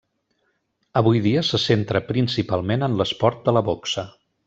[1.01, 4.13] Avui dia se centra principalment en l'esport de la boxa.